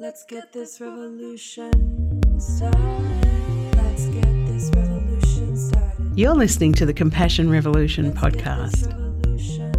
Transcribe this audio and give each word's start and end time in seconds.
Let's 0.00 0.24
get 0.24 0.50
this 0.54 0.80
revolution 0.80 2.40
started. 2.40 3.76
Let's 3.76 4.06
get 4.06 4.46
this 4.46 4.70
revolution 4.74 5.54
started. 5.54 6.12
You're 6.18 6.34
listening 6.34 6.72
to 6.76 6.86
the 6.86 6.94
Compassion 6.94 7.50
Revolution 7.50 8.10
podcast. 8.14 8.96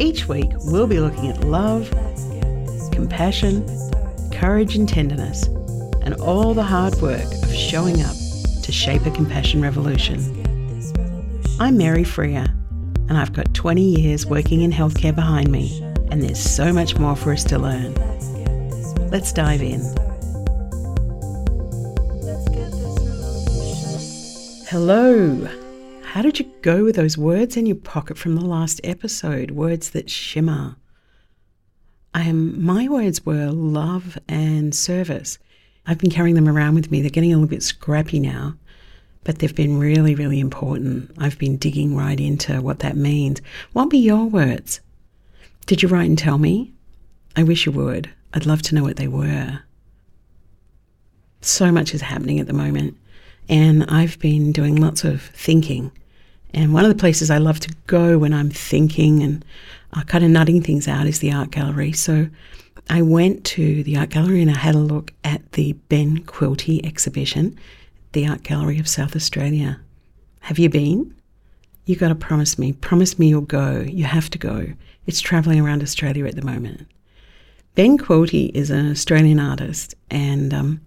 Each 0.00 0.26
week, 0.26 0.48
we'll 0.64 0.88
be 0.88 0.98
looking 0.98 1.28
at 1.28 1.44
love, 1.44 1.88
compassion, 2.90 3.64
courage, 4.32 4.74
and 4.74 4.88
tenderness, 4.88 5.44
and 6.02 6.14
all 6.14 6.52
the 6.52 6.64
hard 6.64 6.96
work 6.96 7.32
of 7.44 7.54
showing 7.54 8.02
up 8.02 8.16
to 8.64 8.72
shape 8.72 9.06
a 9.06 9.12
compassion 9.12 9.62
revolution. 9.62 10.18
I'm 11.60 11.78
Mary 11.78 12.02
Freer, 12.02 12.52
and 13.08 13.16
I've 13.16 13.32
got 13.32 13.54
20 13.54 13.82
years 13.82 14.26
working 14.26 14.62
in 14.62 14.72
healthcare 14.72 15.14
behind 15.14 15.52
me, 15.52 15.80
and 16.10 16.20
there's 16.20 16.40
so 16.40 16.72
much 16.72 16.98
more 16.98 17.14
for 17.14 17.32
us 17.32 17.44
to 17.44 17.58
learn. 17.60 17.94
Let's 19.12 19.32
dive 19.32 19.62
in. 19.62 20.07
Hello. 24.70 25.48
How 26.02 26.20
did 26.20 26.38
you 26.38 26.44
go 26.60 26.84
with 26.84 26.96
those 26.96 27.16
words 27.16 27.56
in 27.56 27.64
your 27.64 27.76
pocket 27.76 28.18
from 28.18 28.34
the 28.34 28.44
last 28.44 28.82
episode? 28.84 29.52
Words 29.52 29.88
that 29.92 30.10
shimmer. 30.10 30.76
Um, 32.12 32.62
my 32.62 32.86
words 32.86 33.24
were 33.24 33.50
love 33.50 34.18
and 34.28 34.74
service. 34.74 35.38
I've 35.86 35.96
been 35.96 36.10
carrying 36.10 36.34
them 36.34 36.50
around 36.50 36.74
with 36.74 36.90
me. 36.90 37.00
They're 37.00 37.08
getting 37.08 37.32
a 37.32 37.36
little 37.36 37.48
bit 37.48 37.62
scrappy 37.62 38.20
now, 38.20 38.56
but 39.24 39.38
they've 39.38 39.56
been 39.56 39.78
really, 39.78 40.14
really 40.14 40.38
important. 40.38 41.12
I've 41.16 41.38
been 41.38 41.56
digging 41.56 41.96
right 41.96 42.20
into 42.20 42.60
what 42.60 42.80
that 42.80 42.94
means. 42.94 43.40
What 43.72 43.90
were 43.90 43.96
your 43.96 44.26
words? 44.26 44.80
Did 45.64 45.82
you 45.82 45.88
write 45.88 46.10
and 46.10 46.18
tell 46.18 46.36
me? 46.36 46.74
I 47.34 47.42
wish 47.42 47.64
you 47.64 47.72
would. 47.72 48.10
I'd 48.34 48.44
love 48.44 48.60
to 48.64 48.74
know 48.74 48.82
what 48.82 48.96
they 48.96 49.08
were. 49.08 49.60
So 51.40 51.72
much 51.72 51.94
is 51.94 52.02
happening 52.02 52.38
at 52.38 52.46
the 52.46 52.52
moment, 52.52 52.98
and 53.48 53.84
I've 53.84 54.18
been 54.18 54.52
doing 54.52 54.76
lots 54.76 55.04
of 55.04 55.22
thinking. 55.22 55.92
And 56.54 56.72
one 56.72 56.84
of 56.84 56.90
the 56.90 57.00
places 57.00 57.30
I 57.30 57.38
love 57.38 57.60
to 57.60 57.74
go 57.86 58.18
when 58.18 58.32
I'm 58.32 58.50
thinking 58.50 59.22
and 59.22 59.44
uh, 59.92 60.02
kind 60.02 60.24
of 60.24 60.30
nutting 60.30 60.62
things 60.62 60.88
out 60.88 61.06
is 61.06 61.18
the 61.20 61.32
art 61.32 61.50
gallery. 61.50 61.92
So 61.92 62.28
I 62.90 63.02
went 63.02 63.44
to 63.46 63.82
the 63.82 63.96
art 63.98 64.10
gallery 64.10 64.40
and 64.40 64.50
I 64.50 64.56
had 64.56 64.74
a 64.74 64.78
look 64.78 65.12
at 65.24 65.52
the 65.52 65.74
Ben 65.88 66.24
Quilty 66.24 66.84
exhibition, 66.84 67.58
the 68.12 68.26
Art 68.26 68.42
Gallery 68.42 68.78
of 68.78 68.88
South 68.88 69.14
Australia. 69.14 69.80
Have 70.40 70.58
you 70.58 70.70
been? 70.70 71.14
You 71.84 71.96
got 71.96 72.08
to 72.08 72.14
promise 72.14 72.58
me. 72.58 72.72
Promise 72.72 73.18
me 73.18 73.28
you'll 73.28 73.42
go. 73.42 73.80
You 73.80 74.04
have 74.04 74.30
to 74.30 74.38
go. 74.38 74.72
It's 75.06 75.20
traveling 75.20 75.60
around 75.60 75.82
Australia 75.82 76.26
at 76.26 76.36
the 76.36 76.44
moment. 76.44 76.86
Ben 77.74 77.98
Quilty 77.98 78.50
is 78.54 78.70
an 78.70 78.90
Australian 78.90 79.38
artist, 79.38 79.94
and 80.10 80.52
um, 80.52 80.80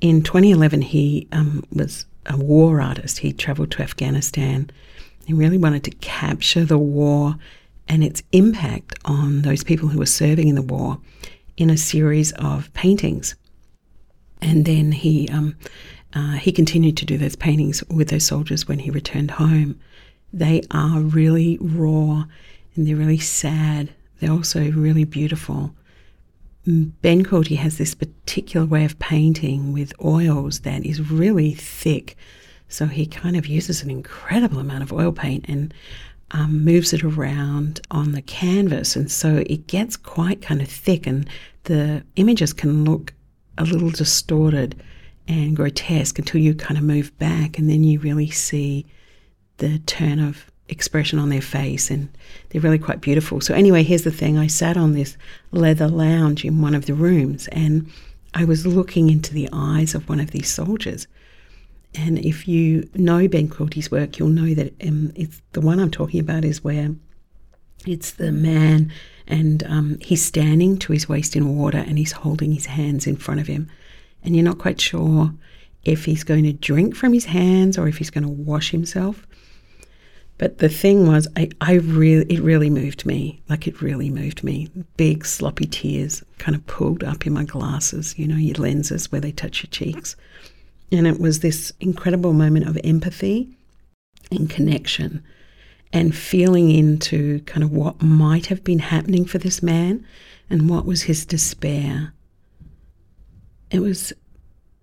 in 0.00 0.22
2011 0.22 0.82
he 0.82 1.28
um, 1.32 1.64
was 1.72 2.06
a 2.26 2.36
war 2.36 2.80
artist. 2.80 3.18
He 3.18 3.32
travelled 3.32 3.70
to 3.72 3.82
Afghanistan. 3.82 4.70
He 5.26 5.32
really 5.32 5.58
wanted 5.58 5.84
to 5.84 5.90
capture 5.90 6.64
the 6.64 6.78
war 6.78 7.36
and 7.88 8.02
its 8.02 8.22
impact 8.32 8.98
on 9.04 9.42
those 9.42 9.62
people 9.62 9.88
who 9.88 9.98
were 9.98 10.06
serving 10.06 10.48
in 10.48 10.54
the 10.54 10.62
war 10.62 10.98
in 11.56 11.70
a 11.70 11.76
series 11.76 12.32
of 12.32 12.72
paintings. 12.74 13.34
And 14.42 14.64
then 14.64 14.92
he 14.92 15.28
um, 15.28 15.56
uh, 16.14 16.34
he 16.34 16.52
continued 16.52 16.96
to 16.98 17.04
do 17.04 17.18
those 17.18 17.36
paintings 17.36 17.82
with 17.88 18.08
those 18.08 18.24
soldiers 18.24 18.66
when 18.66 18.78
he 18.78 18.90
returned 18.90 19.32
home. 19.32 19.78
They 20.32 20.62
are 20.70 21.00
really 21.00 21.58
raw 21.60 22.24
and 22.74 22.86
they're 22.86 22.96
really 22.96 23.18
sad. 23.18 23.92
They're 24.20 24.32
also 24.32 24.70
really 24.70 25.04
beautiful. 25.04 25.74
Ben 26.66 27.22
Quilty 27.22 27.56
has 27.56 27.78
this 27.78 27.94
particular 27.94 28.66
way 28.66 28.84
of 28.84 28.98
painting 28.98 29.72
with 29.72 29.92
oils 30.04 30.60
that 30.60 30.84
is 30.84 31.10
really 31.10 31.54
thick. 31.54 32.16
So 32.68 32.86
he 32.86 33.06
kind 33.06 33.36
of 33.36 33.46
uses 33.46 33.82
an 33.82 33.90
incredible 33.90 34.58
amount 34.58 34.82
of 34.82 34.92
oil 34.92 35.12
paint 35.12 35.44
and 35.48 35.72
um, 36.32 36.64
moves 36.64 36.92
it 36.92 37.04
around 37.04 37.80
on 37.92 38.12
the 38.12 38.22
canvas. 38.22 38.96
And 38.96 39.10
so 39.10 39.44
it 39.46 39.68
gets 39.68 39.96
quite 39.96 40.42
kind 40.42 40.60
of 40.60 40.68
thick, 40.68 41.06
and 41.06 41.28
the 41.64 42.02
images 42.16 42.52
can 42.52 42.84
look 42.84 43.14
a 43.58 43.64
little 43.64 43.90
distorted 43.90 44.82
and 45.28 45.54
grotesque 45.54 46.18
until 46.18 46.40
you 46.40 46.54
kind 46.54 46.78
of 46.78 46.84
move 46.84 47.16
back, 47.18 47.58
and 47.58 47.70
then 47.70 47.84
you 47.84 48.00
really 48.00 48.30
see 48.30 48.86
the 49.58 49.78
turn 49.80 50.18
of 50.18 50.50
expression 50.68 51.18
on 51.18 51.28
their 51.28 51.40
face 51.40 51.90
and 51.90 52.08
they're 52.48 52.60
really 52.60 52.78
quite 52.78 53.00
beautiful. 53.00 53.40
So 53.40 53.54
anyway, 53.54 53.82
here's 53.82 54.02
the 54.02 54.10
thing. 54.10 54.38
I 54.38 54.46
sat 54.46 54.76
on 54.76 54.92
this 54.92 55.16
leather 55.52 55.88
lounge 55.88 56.44
in 56.44 56.60
one 56.60 56.74
of 56.74 56.86
the 56.86 56.94
rooms 56.94 57.48
and 57.48 57.90
I 58.34 58.44
was 58.44 58.66
looking 58.66 59.08
into 59.08 59.32
the 59.32 59.48
eyes 59.52 59.94
of 59.94 60.08
one 60.08 60.20
of 60.20 60.32
these 60.32 60.52
soldiers. 60.52 61.06
And 61.94 62.18
if 62.18 62.46
you 62.46 62.88
know 62.94 63.26
Ben 63.28 63.48
Quilty's 63.48 63.90
work, 63.90 64.18
you'll 64.18 64.28
know 64.28 64.54
that 64.54 64.74
um, 64.86 65.12
it's 65.14 65.40
the 65.52 65.60
one 65.60 65.80
I'm 65.80 65.90
talking 65.90 66.20
about 66.20 66.44
is 66.44 66.62
where 66.62 66.90
it's 67.86 68.12
the 68.12 68.32
man 68.32 68.92
and 69.26 69.62
um, 69.64 69.98
he's 70.00 70.24
standing 70.24 70.78
to 70.78 70.92
his 70.92 71.08
waist 71.08 71.36
in 71.36 71.56
water 71.56 71.78
and 71.78 71.98
he's 71.98 72.12
holding 72.12 72.52
his 72.52 72.66
hands 72.66 73.06
in 73.06 73.16
front 73.16 73.40
of 73.40 73.46
him. 73.46 73.70
And 74.22 74.34
you're 74.34 74.44
not 74.44 74.58
quite 74.58 74.80
sure 74.80 75.32
if 75.84 76.04
he's 76.04 76.24
going 76.24 76.44
to 76.44 76.52
drink 76.52 76.96
from 76.96 77.12
his 77.12 77.26
hands 77.26 77.78
or 77.78 77.88
if 77.88 77.98
he's 77.98 78.10
going 78.10 78.24
to 78.24 78.30
wash 78.30 78.70
himself. 78.70 79.26
But 80.38 80.58
the 80.58 80.68
thing 80.68 81.06
was, 81.06 81.26
I, 81.36 81.48
I 81.60 81.74
really, 81.74 82.26
it 82.32 82.42
really 82.42 82.68
moved 82.68 83.06
me. 83.06 83.42
Like 83.48 83.66
it 83.66 83.80
really 83.80 84.10
moved 84.10 84.44
me. 84.44 84.68
Big 84.96 85.24
sloppy 85.24 85.66
tears 85.66 86.22
kind 86.38 86.54
of 86.54 86.66
pulled 86.66 87.02
up 87.02 87.26
in 87.26 87.32
my 87.32 87.44
glasses, 87.44 88.18
you 88.18 88.28
know, 88.28 88.36
your 88.36 88.56
lenses 88.56 89.10
where 89.10 89.20
they 89.20 89.32
touch 89.32 89.62
your 89.62 89.70
cheeks. 89.70 90.14
And 90.92 91.06
it 91.06 91.18
was 91.18 91.40
this 91.40 91.72
incredible 91.80 92.32
moment 92.32 92.68
of 92.68 92.78
empathy 92.84 93.56
and 94.30 94.50
connection 94.50 95.22
and 95.92 96.14
feeling 96.14 96.70
into 96.70 97.40
kind 97.40 97.64
of 97.64 97.72
what 97.72 98.02
might 98.02 98.46
have 98.46 98.62
been 98.62 98.80
happening 98.80 99.24
for 99.24 99.38
this 99.38 99.62
man 99.62 100.06
and 100.50 100.68
what 100.68 100.84
was 100.84 101.02
his 101.02 101.24
despair. 101.24 102.12
It 103.70 103.80
was, 103.80 104.12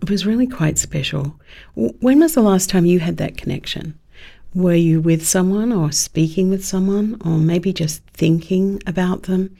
it 0.00 0.10
was 0.10 0.24
really 0.24 0.46
quite 0.46 0.78
special. 0.78 1.38
When 1.74 2.20
was 2.20 2.34
the 2.34 2.42
last 2.42 2.70
time 2.70 2.86
you 2.86 3.00
had 3.00 3.18
that 3.18 3.36
connection? 3.36 3.98
Were 4.54 4.74
you 4.74 5.00
with 5.00 5.26
someone 5.26 5.72
or 5.72 5.92
speaking 5.92 6.50
with 6.50 6.64
someone 6.64 7.20
or 7.24 7.38
maybe 7.38 7.72
just 7.72 8.02
thinking 8.08 8.82
about 8.86 9.22
them 9.22 9.56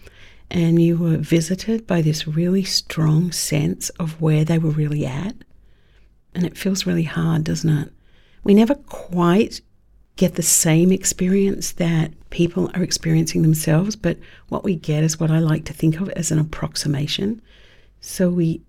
and 0.50 0.82
you 0.82 0.98
were 0.98 1.16
visited 1.16 1.86
by 1.86 2.02
this 2.02 2.28
really 2.28 2.62
strong 2.62 3.32
sense 3.32 3.88
of 3.90 4.20
where 4.20 4.44
they 4.44 4.58
were 4.58 4.70
really 4.70 5.06
at? 5.06 5.34
And 6.34 6.44
it 6.44 6.58
feels 6.58 6.86
really 6.86 7.04
hard, 7.04 7.44
doesn't 7.44 7.70
it? 7.70 7.92
We 8.44 8.52
never 8.52 8.74
quite 8.74 9.62
get 10.16 10.34
the 10.34 10.42
same 10.42 10.92
experience 10.92 11.72
that 11.72 12.12
people 12.28 12.70
are 12.74 12.82
experiencing 12.82 13.40
themselves, 13.40 13.96
but 13.96 14.18
what 14.48 14.62
we 14.62 14.76
get 14.76 15.04
is 15.04 15.18
what 15.18 15.30
I 15.30 15.38
like 15.38 15.64
to 15.66 15.72
think 15.72 16.00
of 16.00 16.10
as 16.10 16.30
an 16.30 16.38
approximation. 16.38 17.40
So 18.02 18.28
we 18.28 18.60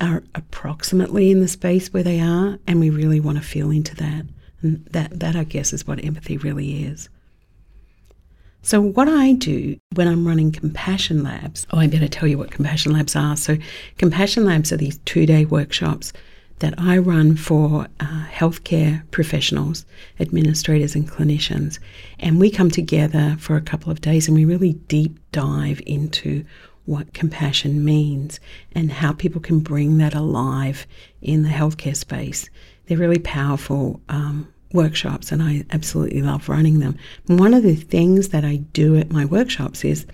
are 0.00 0.22
approximately 0.34 1.32
in 1.32 1.40
the 1.40 1.48
space 1.48 1.92
where 1.92 2.02
they 2.04 2.20
are, 2.20 2.58
and 2.68 2.78
we 2.78 2.90
really 2.90 3.18
want 3.18 3.38
to 3.38 3.44
feel 3.44 3.70
into 3.70 3.96
that. 3.96 4.26
That, 4.62 5.18
that, 5.18 5.36
I 5.36 5.44
guess, 5.44 5.72
is 5.72 5.86
what 5.86 6.04
empathy 6.04 6.36
really 6.36 6.84
is. 6.84 7.08
So, 8.64 8.80
what 8.80 9.08
I 9.08 9.32
do 9.32 9.76
when 9.94 10.06
I'm 10.06 10.26
running 10.26 10.52
compassion 10.52 11.24
labs, 11.24 11.66
oh, 11.72 11.78
I 11.78 11.88
better 11.88 12.06
tell 12.06 12.28
you 12.28 12.38
what 12.38 12.52
compassion 12.52 12.92
labs 12.92 13.16
are. 13.16 13.36
So, 13.36 13.58
compassion 13.98 14.44
labs 14.44 14.72
are 14.72 14.76
these 14.76 14.98
two 14.98 15.26
day 15.26 15.44
workshops 15.44 16.12
that 16.60 16.74
I 16.78 16.96
run 16.96 17.34
for 17.34 17.88
uh, 17.98 18.26
healthcare 18.30 19.02
professionals, 19.10 19.84
administrators, 20.20 20.94
and 20.94 21.10
clinicians. 21.10 21.80
And 22.20 22.38
we 22.38 22.52
come 22.52 22.70
together 22.70 23.36
for 23.40 23.56
a 23.56 23.60
couple 23.60 23.90
of 23.90 24.00
days 24.00 24.28
and 24.28 24.36
we 24.36 24.44
really 24.44 24.74
deep 24.74 25.18
dive 25.32 25.82
into 25.86 26.44
what 26.84 27.14
compassion 27.14 27.84
means 27.84 28.38
and 28.76 28.92
how 28.92 29.12
people 29.12 29.40
can 29.40 29.58
bring 29.58 29.98
that 29.98 30.14
alive 30.14 30.86
in 31.20 31.42
the 31.42 31.48
healthcare 31.48 31.96
space. 31.96 32.48
They're 32.86 32.96
really 32.96 33.18
powerful 33.18 34.00
um, 34.08 34.51
workshops, 34.74 35.32
and 35.32 35.42
I 35.42 35.64
absolutely 35.70 36.22
love 36.22 36.48
running 36.48 36.80
them. 36.80 36.96
one 37.26 37.54
of 37.54 37.62
the 37.62 37.74
things 37.74 38.30
that 38.30 38.44
I 38.44 38.56
do 38.56 38.96
at 38.96 39.10
my 39.10 39.24
workshops 39.24 39.84
is 39.84 40.06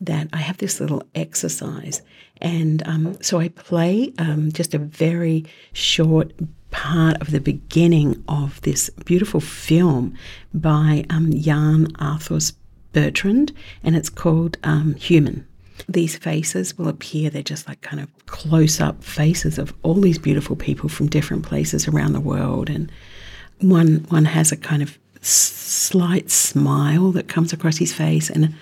that 0.00 0.28
I 0.32 0.38
have 0.38 0.58
this 0.58 0.80
little 0.80 1.02
exercise. 1.14 2.02
And 2.40 2.86
um, 2.86 3.20
so 3.20 3.40
I 3.40 3.48
play 3.48 4.12
um, 4.18 4.52
just 4.52 4.74
a 4.74 4.78
very 4.78 5.44
short 5.72 6.32
part 6.70 7.20
of 7.20 7.30
the 7.30 7.40
beginning 7.40 8.22
of 8.28 8.60
this 8.62 8.90
beautiful 9.04 9.40
film 9.40 10.14
by 10.54 11.04
um, 11.10 11.28
Yann 11.32 11.86
Arthus 11.94 12.52
Bertrand, 12.92 13.52
and 13.82 13.96
it's 13.96 14.10
called 14.10 14.56
um, 14.62 14.94
Human. 14.94 15.46
These 15.88 16.16
faces 16.16 16.76
will 16.76 16.88
appear, 16.88 17.30
they're 17.30 17.42
just 17.42 17.68
like 17.68 17.80
kind 17.80 18.00
of 18.02 18.26
close 18.26 18.80
up 18.80 19.02
faces 19.02 19.58
of 19.58 19.72
all 19.82 19.94
these 19.94 20.18
beautiful 20.18 20.56
people 20.56 20.88
from 20.88 21.08
different 21.08 21.44
places 21.44 21.88
around 21.88 22.12
the 22.12 22.20
world. 22.20 22.68
And 22.68 22.90
one 23.60 24.06
one 24.08 24.24
has 24.24 24.52
a 24.52 24.56
kind 24.56 24.82
of 24.82 24.98
slight 25.20 26.30
smile 26.30 27.12
that 27.12 27.28
comes 27.28 27.52
across 27.52 27.76
his 27.76 27.92
face, 27.92 28.30
and 28.30 28.54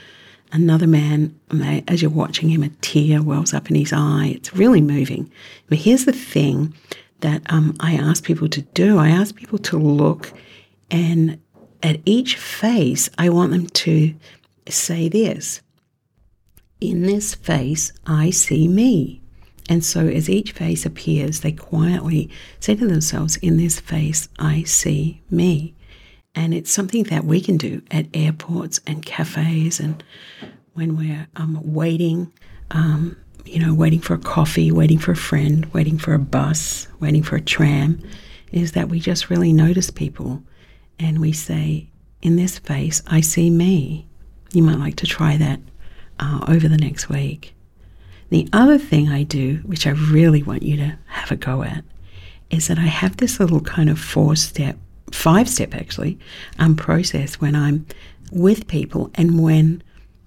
another 0.53 0.87
man, 0.87 1.39
as 1.89 2.03
you're 2.03 2.11
watching 2.11 2.49
him, 2.49 2.63
a 2.63 2.69
tear 2.81 3.23
wells 3.23 3.53
up 3.53 3.71
in 3.71 3.77
his 3.77 3.93
eye. 3.93 4.33
It's 4.35 4.55
really 4.55 4.81
moving. 4.81 5.31
But 5.69 5.79
here's 5.79 6.05
the 6.05 6.13
thing 6.13 6.75
that 7.21 7.43
um, 7.53 7.75
I 7.81 7.95
ask 7.95 8.25
people 8.25 8.49
to 8.49 8.63
do 8.63 8.99
I 8.99 9.09
ask 9.09 9.35
people 9.35 9.59
to 9.59 9.79
look 9.79 10.33
and 10.91 11.39
at 11.83 12.01
each 12.05 12.37
face, 12.37 13.11
I 13.19 13.29
want 13.29 13.53
them 13.53 13.67
to 13.67 14.15
say 14.69 15.09
this 15.09 15.61
In 16.81 17.03
this 17.03 17.35
face, 17.35 17.93
I 18.07 18.31
see 18.31 18.69
me. 18.69 19.23
And 19.69 19.85
so, 19.85 20.07
as 20.07 20.31
each 20.31 20.53
face 20.53 20.87
appears, 20.87 21.41
they 21.41 21.53
quietly 21.53 22.31
say 22.61 22.77
to 22.77 22.87
themselves, 22.87 23.37
In 23.39 23.57
this 23.57 23.81
face, 23.81 24.29
I 24.39 24.63
see 24.63 25.23
me. 25.31 25.75
And 26.35 26.55
it's 26.55 26.71
something 26.71 27.05
that 27.05 27.25
we 27.25 27.41
can 27.41 27.57
do 27.57 27.83
at 27.91 28.07
airports 28.15 28.81
and 28.87 29.05
cafes 29.05 29.81
and 29.81 30.05
when 30.75 30.97
we're 30.97 31.27
um, 31.37 31.59
waiting, 31.65 32.31
um, 32.71 33.17
you 33.47 33.59
know, 33.59 33.73
waiting 33.73 34.01
for 34.01 34.13
a 34.13 34.19
coffee, 34.19 34.71
waiting 34.71 34.99
for 34.99 35.13
a 35.13 35.17
friend, 35.17 35.65
waiting 35.73 35.97
for 35.97 36.12
a 36.12 36.19
bus, 36.19 36.87
waiting 37.01 37.23
for 37.23 37.37
a 37.37 37.41
tram, 37.41 37.99
is 38.53 38.73
that 38.73 38.91
we 38.91 39.01
just 39.01 39.31
really 39.31 39.53
notice 39.53 39.91
people 39.91 40.43
and 40.99 41.19
we 41.19 41.33
say, 41.33 41.89
In 42.23 42.37
this 42.37 42.59
face, 42.59 43.03
I 43.07 43.23
see 43.23 43.49
me. 43.49 44.07
You 44.53 44.62
might 44.62 44.79
like 44.79 44.97
to 44.97 45.07
try 45.07 45.39
that 45.39 45.61
uh, 46.21 46.45
over 46.47 46.69
the 46.69 46.77
next 46.77 47.09
week. 47.09 47.56
The 48.31 48.49
other 48.52 48.78
thing 48.78 49.08
I 49.08 49.23
do, 49.23 49.56
which 49.64 49.87
I 49.87 49.90
really 49.90 50.43
want 50.43 50.62
you 50.62 50.76
to 50.76 50.99
have 51.06 51.31
a 51.31 51.37
go 51.37 51.62
at, 51.62 51.84
is 52.50 52.69
that 52.69 52.78
I 52.78 52.87
have 52.87 53.17
this 53.17 53.40
little 53.40 53.61
kind 53.61 53.88
of 53.88 53.99
four 53.99 54.37
step, 54.37 54.76
five 55.12 55.49
step 55.49 55.75
actually, 55.75 56.19
um, 56.58 56.76
process 56.76 57.40
when 57.40 57.55
I'm 57.55 57.87
with 58.32 58.67
people 58.67 59.11
and 59.14 59.43
when 59.43 59.82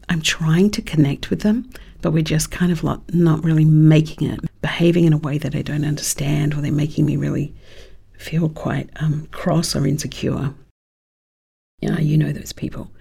I'm 0.07 0.21
trying 0.21 0.71
to 0.71 0.81
connect 0.81 1.29
with 1.29 1.41
them, 1.41 1.69
but 2.01 2.11
we're 2.11 2.23
just 2.23 2.51
kind 2.51 2.71
of 2.71 2.83
like 2.83 2.99
not 3.13 3.43
really 3.43 3.65
making 3.65 4.29
it, 4.29 4.39
behaving 4.61 5.05
in 5.05 5.13
a 5.13 5.17
way 5.17 5.37
that 5.37 5.55
I 5.55 5.61
don't 5.61 5.85
understand, 5.85 6.53
or 6.53 6.61
they're 6.61 6.71
making 6.71 7.05
me 7.05 7.17
really 7.17 7.53
feel 8.17 8.49
quite 8.49 8.89
um, 8.97 9.27
cross 9.31 9.75
or 9.75 9.85
insecure. 9.85 10.53
Yeah, 11.81 11.99
you 11.99 12.17
know 12.17 12.31
those 12.31 12.53
people. 12.53 12.91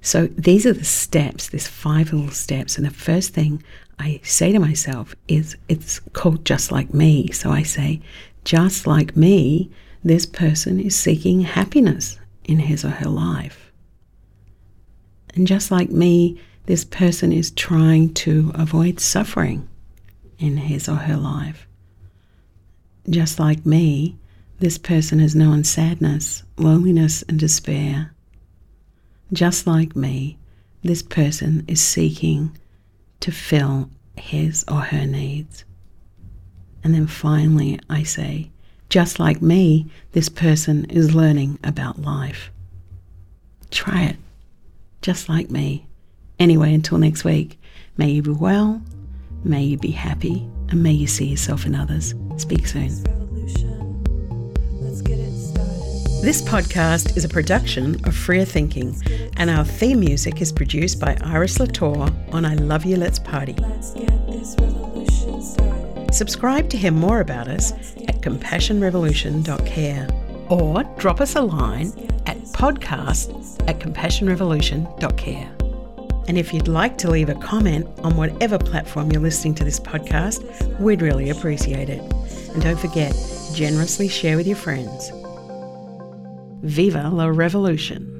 So 0.00 0.28
these 0.28 0.66
are 0.66 0.72
the 0.72 0.84
steps, 0.84 1.48
there's 1.48 1.66
five 1.66 2.12
little 2.12 2.30
steps. 2.30 2.76
And 2.76 2.86
the 2.86 2.90
first 2.90 3.34
thing 3.34 3.62
I 3.98 4.20
say 4.22 4.52
to 4.52 4.58
myself 4.58 5.14
is 5.26 5.56
it's 5.68 5.98
called 6.12 6.44
just 6.44 6.70
like 6.70 6.94
me. 6.94 7.30
So 7.32 7.50
I 7.50 7.62
say, 7.62 8.00
just 8.44 8.86
like 8.86 9.16
me, 9.16 9.70
this 10.04 10.26
person 10.26 10.80
is 10.80 10.96
seeking 10.96 11.40
happiness 11.42 12.18
in 12.44 12.60
his 12.60 12.84
or 12.84 12.90
her 12.90 13.10
life. 13.10 13.72
And 15.34 15.46
just 15.46 15.70
like 15.70 15.90
me, 15.90 16.40
this 16.66 16.84
person 16.84 17.32
is 17.32 17.50
trying 17.50 18.14
to 18.14 18.52
avoid 18.54 19.00
suffering 19.00 19.68
in 20.38 20.56
his 20.56 20.88
or 20.88 20.96
her 20.96 21.16
life. 21.16 21.66
Just 23.08 23.38
like 23.38 23.64
me, 23.66 24.16
this 24.60 24.78
person 24.78 25.18
has 25.18 25.34
known 25.34 25.64
sadness, 25.64 26.42
loneliness, 26.56 27.22
and 27.22 27.38
despair. 27.38 28.12
Just 29.32 29.66
like 29.66 29.96
me, 29.96 30.38
this 30.82 31.02
person 31.02 31.64
is 31.68 31.80
seeking 31.80 32.56
to 33.20 33.32
fill 33.32 33.90
his 34.16 34.64
or 34.68 34.80
her 34.80 35.06
needs. 35.06 35.64
And 36.84 36.94
then 36.94 37.06
finally, 37.06 37.78
I 37.90 38.02
say, 38.02 38.50
just 38.88 39.18
like 39.18 39.42
me, 39.42 39.86
this 40.12 40.28
person 40.28 40.84
is 40.86 41.14
learning 41.14 41.58
about 41.62 42.00
life. 42.00 42.50
Try 43.70 44.04
it, 44.04 44.16
just 45.02 45.28
like 45.28 45.50
me. 45.50 45.86
Anyway, 46.38 46.72
until 46.72 46.98
next 46.98 47.24
week, 47.24 47.60
may 47.96 48.10
you 48.10 48.22
be 48.22 48.30
well, 48.30 48.80
may 49.44 49.62
you 49.62 49.76
be 49.76 49.90
happy, 49.90 50.48
and 50.70 50.82
may 50.82 50.92
you 50.92 51.06
see 51.06 51.26
yourself 51.26 51.66
in 51.66 51.74
others. 51.74 52.14
Speak 52.36 52.66
soon. 52.66 52.88
This 56.20 56.42
podcast 56.42 57.16
is 57.16 57.24
a 57.24 57.28
production 57.28 58.04
of 58.04 58.12
Freer 58.14 58.44
Thinking, 58.44 59.00
and 59.36 59.48
our 59.48 59.64
theme 59.64 60.00
music 60.00 60.40
is 60.40 60.50
produced 60.50 60.98
by 60.98 61.16
Iris 61.22 61.60
Latour 61.60 62.08
on 62.32 62.44
I 62.44 62.56
Love 62.56 62.84
You 62.84 62.96
Let's 62.96 63.20
Party. 63.20 63.54
Subscribe 66.10 66.68
to 66.70 66.76
hear 66.76 66.90
more 66.90 67.20
about 67.20 67.46
us 67.46 67.70
at 68.08 68.20
compassionrevolution.care 68.20 70.08
or 70.50 70.82
drop 70.98 71.20
us 71.20 71.36
a 71.36 71.42
line 71.42 71.92
at 72.26 72.36
podcast 72.48 73.62
at 73.68 73.78
compassionrevolution.care. 73.78 75.54
And 76.26 76.36
if 76.36 76.52
you'd 76.52 76.66
like 76.66 76.98
to 76.98 77.10
leave 77.10 77.28
a 77.28 77.36
comment 77.36 77.86
on 78.00 78.16
whatever 78.16 78.58
platform 78.58 79.12
you're 79.12 79.22
listening 79.22 79.54
to 79.54 79.64
this 79.64 79.78
podcast, 79.78 80.78
we'd 80.80 81.00
really 81.00 81.30
appreciate 81.30 81.88
it. 81.88 82.02
And 82.52 82.60
don't 82.60 82.78
forget, 82.78 83.14
generously 83.54 84.08
share 84.08 84.36
with 84.36 84.48
your 84.48 84.56
friends. 84.56 85.12
Viva 86.62 87.08
la 87.08 87.30
Revolution! 87.30 88.17